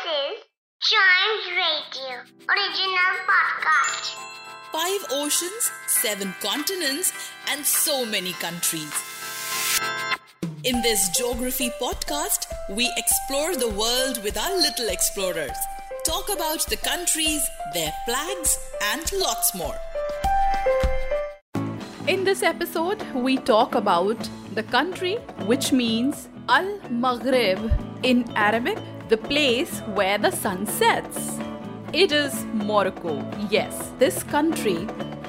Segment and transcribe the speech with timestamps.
[0.00, 0.44] is
[0.80, 4.14] Chimes Radio, original podcast.
[4.72, 7.12] Five oceans, seven continents,
[7.50, 8.92] and so many countries.
[10.64, 15.58] In this geography podcast, we explore the world with our little explorers,
[16.06, 18.58] talk about the countries, their flags,
[18.92, 19.76] and lots more.
[22.08, 27.70] In this episode, we talk about the country which means Al Maghrib
[28.02, 28.78] in Arabic,
[29.10, 31.36] the place where the sun sets.
[31.92, 33.14] It is Morocco.
[33.50, 34.86] Yes, this country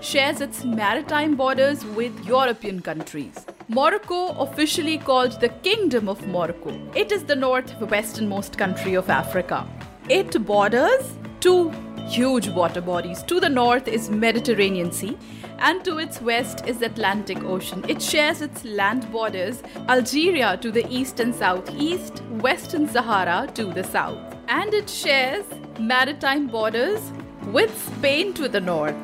[0.00, 3.44] shares its maritime borders with European countries.
[3.68, 9.66] Morocco, officially called the Kingdom of Morocco, it is the northwesternmost country of Africa.
[10.08, 11.10] It borders
[11.40, 11.72] two
[12.06, 13.22] huge water bodies.
[13.24, 15.16] To the north is Mediterranean Sea
[15.58, 17.84] and to its west is Atlantic Ocean.
[17.88, 23.84] It shares its land borders Algeria to the east and southeast, Western Sahara to the
[23.84, 24.18] south.
[24.48, 25.44] And it shares
[25.78, 27.00] maritime borders
[27.46, 28.96] with Spain to the north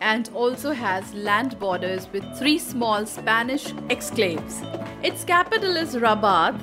[0.00, 4.62] and also has land borders with three small Spanish exclaves.
[5.04, 6.58] Its capital is Rabat.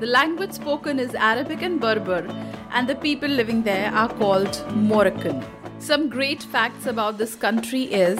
[0.00, 2.26] The language spoken is Arabic and Berber,
[2.72, 5.44] and the people living there are called Moroccan.
[5.78, 8.18] Some great facts about this country is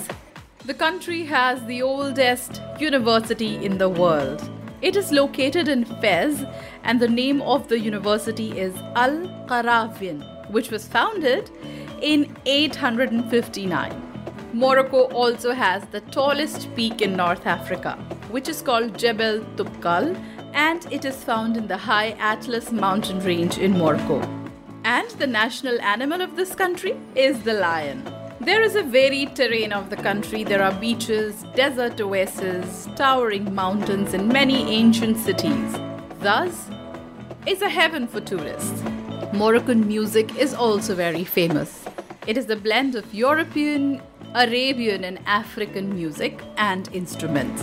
[0.65, 4.49] the country has the oldest university in the world.
[4.81, 6.45] It is located in Fez,
[6.85, 9.17] and the name of the university is Al
[9.49, 11.51] Qarawiyyin, which was founded
[12.01, 14.03] in 859.
[14.53, 17.97] Morocco also has the tallest peak in North Africa,
[18.31, 20.17] which is called Jebel Toubkal,
[20.55, 24.38] and it is found in the high Atlas mountain range in Morocco.
[24.89, 28.11] And the national animal of this country is the lion.
[28.41, 30.45] There is a varied terrain of the country.
[30.45, 35.75] There are beaches, desert oases, towering mountains, and many ancient cities.
[36.21, 36.71] Thus,
[37.47, 38.83] it's a heaven for tourists.
[39.35, 41.85] Moroccan music is also very famous.
[42.27, 44.01] It is a blend of European,
[44.35, 47.63] Arabian, and African music and instruments.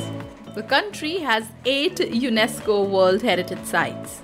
[0.53, 4.21] The country has eight UNESCO World Heritage Sites.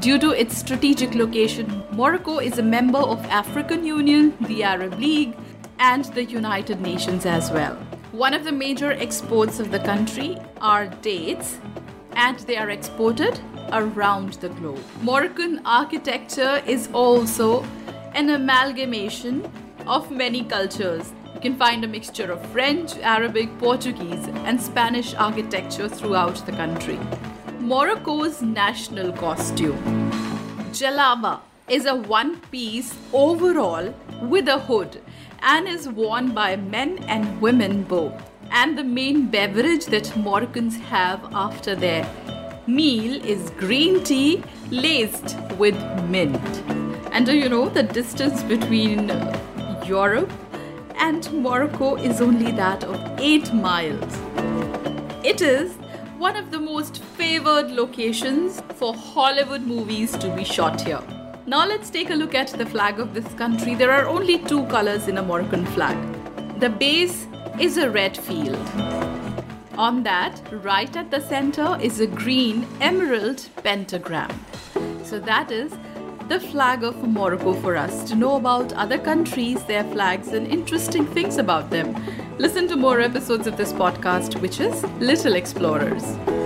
[0.00, 5.36] Due to its strategic location, Morocco is a member of African Union, the Arab League,
[5.78, 7.74] and the United Nations as well.
[8.12, 11.58] One of the major exports of the country are dates,
[12.12, 13.38] and they are exported
[13.74, 14.82] around the globe.
[15.02, 17.62] Moroccan architecture is also
[18.14, 19.52] an amalgamation
[19.86, 21.12] of many cultures.
[21.34, 26.98] You can find a mixture of French, Arabic, Portuguese, and Spanish architecture throughout the country.
[27.70, 30.10] Morocco's national costume,
[30.72, 31.38] Jalaba,
[31.68, 35.00] is a one piece overall with a hood
[35.42, 38.12] and is worn by men and women both.
[38.50, 42.04] And the main beverage that Moroccans have after their
[42.66, 44.42] meal is green tea
[44.72, 45.76] laced with
[46.08, 46.62] mint.
[47.12, 49.12] And do you know the distance between
[49.86, 50.32] Europe
[50.96, 54.18] and Morocco is only that of 8 miles?
[55.22, 55.76] It is
[56.20, 61.00] one of the most favored locations for Hollywood movies to be shot here.
[61.46, 63.74] Now let's take a look at the flag of this country.
[63.74, 65.96] There are only two colors in a Moroccan flag.
[66.60, 67.26] The base
[67.58, 68.58] is a red field.
[69.78, 74.30] On that, right at the center is a green emerald pentagram.
[75.02, 75.72] So that is
[76.30, 81.04] the flag of Morocco for us to know about other countries, their flags, and interesting
[81.04, 81.92] things about them.
[82.38, 86.39] Listen to more episodes of this podcast, which is Little Explorers.